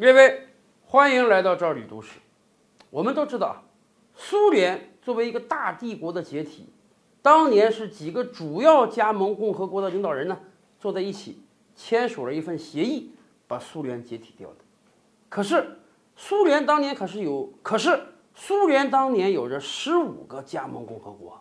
[0.00, 0.48] 各位，
[0.86, 2.20] 欢迎来到赵李都市。
[2.88, 3.62] 我们都知道啊，
[4.14, 6.72] 苏联作为一个大帝国的解体，
[7.20, 10.40] 当年是几个主要加盟共和国的领导人呢
[10.78, 11.42] 坐在一起
[11.76, 13.12] 签署了一份协议，
[13.46, 14.56] 把苏联解体掉的。
[15.28, 15.76] 可是
[16.16, 18.00] 苏联当年可是有，可是
[18.34, 21.38] 苏联当年有着十五个加盟共和国，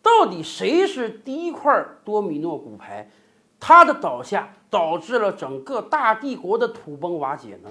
[0.00, 3.10] 到底谁是第一块多米诺骨牌？
[3.58, 7.68] 它的倒下导致了整个大帝国的土崩瓦解呢？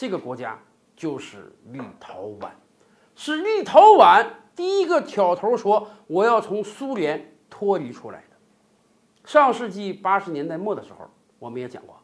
[0.00, 0.58] 这个国家
[0.96, 2.48] 就是立陶宛，
[3.14, 4.24] 是立陶宛
[4.56, 8.36] 第一个挑头说我要从苏联脱离出来的。
[9.26, 11.04] 上世纪八十年代末的时候，
[11.38, 11.94] 我们也讲过，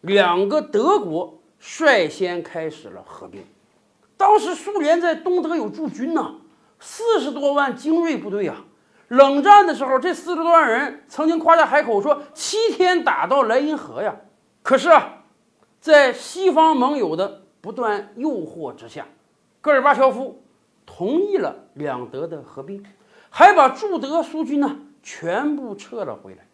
[0.00, 3.44] 两个德国率先开始了合并。
[4.16, 6.34] 当时苏联在东德有驻军呐，
[6.80, 8.64] 四十多万精锐部队啊。
[9.06, 14.16] 冷战的时候，这四十多万人曾经夸下海口说七天打到莱茵河呀。
[14.64, 15.17] 可是啊，
[15.80, 19.06] 在西方盟友的不断诱惑之下，
[19.60, 20.42] 戈尔巴乔夫
[20.84, 22.84] 同意了两德的合并，
[23.30, 26.46] 还把驻德苏军呢全部撤了回来。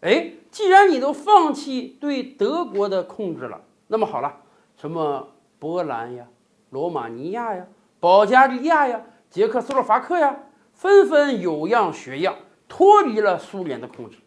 [0.00, 4.40] 哎，既然你都放弃对德国的控制了，那么好了，
[4.76, 6.26] 什么波兰呀、
[6.70, 7.66] 罗马尼亚呀、
[8.00, 10.44] 保加利亚呀、捷克斯洛伐克呀。
[10.72, 12.36] 纷纷有样学样，
[12.68, 14.18] 脱离了苏联的控制。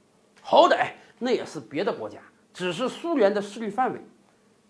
[0.42, 2.20] 好歹那也是别的国家，
[2.62, 4.00] 只是苏联的势力范围。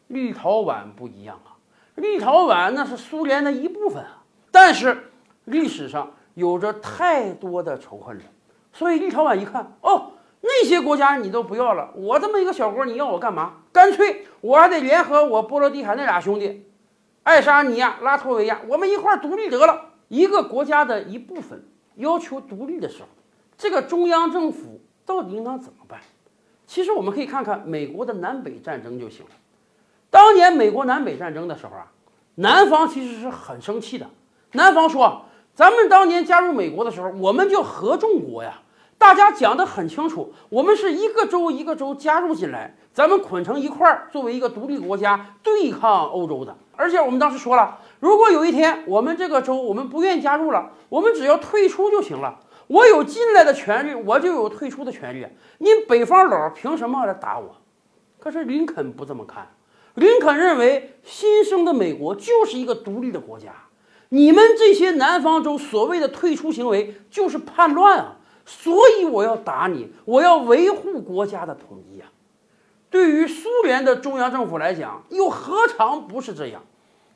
[0.08, 1.60] 立陶宛不一样啊，
[1.96, 4.24] 立陶宛那是苏联的一部分啊。
[4.50, 5.12] 但是
[5.44, 8.24] 历史上有着太多的仇恨了，
[8.72, 13.56] 所以立陶宛一看，哦，那些国家你都不要了，我这么一个小国，你要我干嘛？
[13.74, 16.66] 干脆我还得联合我波罗的海那俩兄弟，
[17.24, 19.90] 爱沙尼亚、拉脱维亚，我们一块独立得了。
[20.08, 21.62] 一个国家的一部分。
[21.96, 23.10] 要求独立的时候，
[23.58, 26.00] 这个中央政府到底应当怎么办？
[26.72, 29.32] 其实我们可以看看美国的南北战争就行了。
[30.10, 31.92] 当年美国南北战争的时候啊，
[32.36, 34.08] 南方其实是很生气的。
[34.54, 38.62] 南方说：“咱们当年加入美国的时候，我们就合众国呀，
[38.98, 46.56] 大家讲得很清楚，我们是一个州一个州加入进来，咱们捆成一块儿，作为一个独立国家对抗欧洲的。
[46.78, 52.40] 而且我们当时说了。”如果有一天我们这个州我们不愿意加入了，我们只要退出就行了。
[52.72, 55.28] 我有进来的权利，我就有退出的权利。
[55.58, 57.58] 你北方佬凭什么来打我？
[58.18, 59.50] 可是林肯不这么看，
[59.96, 63.52] 林肯认为新生的美国就是一个独立的国家，
[64.08, 68.16] 你们这些南方州所谓的退出行为就是叛乱啊！
[68.46, 72.08] 所以我要打你，我要维护国家的统一啊！
[72.90, 76.62] 对于苏联的中央政府来讲，又何尝不是这样？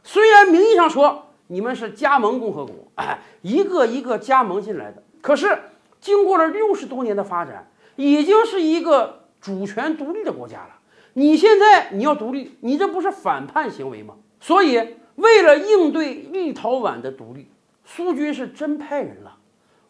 [0.04, 5.58] 虽然名义上说你们是加盟共和国，哎，一个一个加盟进来的，可是
[6.00, 10.76] 经过了六十多年的发展，已经是一个主权独立的国家了。
[11.14, 14.14] 你现在你要独立，你这不是反叛行为吗？
[14.40, 17.50] 所以，为了应对立陶宛的独立，
[17.84, 19.38] 苏军是真派人了，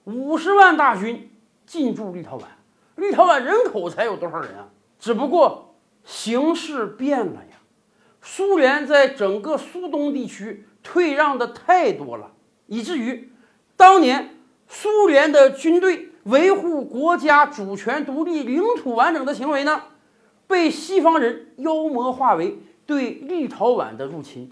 [0.05, 1.29] 五十万大军
[1.65, 2.43] 进驻立陶宛。
[2.95, 4.69] 立陶宛人口才有多少人啊？
[4.97, 5.75] 只不过
[6.05, 7.57] 形势变了呀。
[8.21, 12.31] 苏联在整个苏东地区退让的太多了，
[12.67, 13.33] 以至于
[13.75, 14.34] 当年
[14.67, 19.83] 苏联的军队维护国家主权独立、领土完整的行为呢，
[20.47, 24.51] 被西方人妖魔化为对立陶宛的入侵。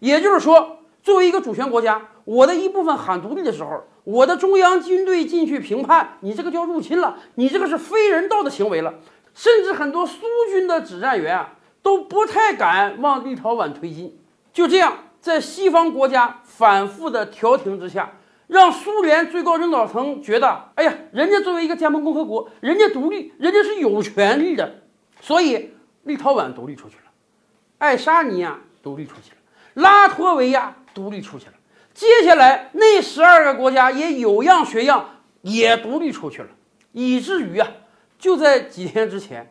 [0.00, 8.94] 也就是说，作为一个主权国家，我的一部分喊独立的时候，我的中央军队进去评判，你这个叫入侵了，你这个是非人道的行为了，
[9.34, 11.54] 甚至很多苏军的指战员啊。
[11.84, 14.18] 都不太敢往立陶宛推进，
[14.54, 18.10] 就这样，在西方国家反复的调停之下，
[18.46, 24.82] 让苏联最高领导层觉得，哎呀，人家作为一个加盟共和国，人家独立，人家是有权利的，
[25.20, 25.70] 所以
[26.02, 27.10] 立陶宛独立出去了，
[27.78, 29.36] 爱沙尼亚独立出去了，
[29.74, 31.52] 拉脱维亚独立出去了，
[31.94, 36.48] 接下来那十二个国家也有样学样，也独立出去了，
[36.92, 37.68] 以至于啊，
[38.18, 39.50] 就在几天之前。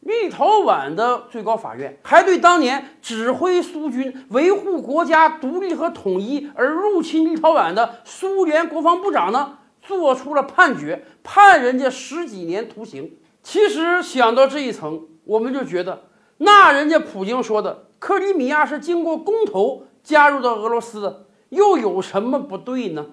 [0.00, 13.16] 立陶宛的最高法院还对当年指挥苏军维护国家独立和统一而入侵立陶宛的苏联国防部长呢，做出了判决，判人家十几年徒刑。
[13.42, 16.04] 其实想到这一层，我们就觉得，
[16.38, 23.06] 那人家普京说的克里米亚是经过公投加入到俄罗斯的，又有什么不对呢？